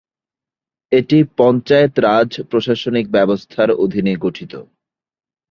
[0.91, 4.53] এটি পঞ্চায়েত রাজ প্রশাসনিক ব্যবস্থার অধীনে গঠিত।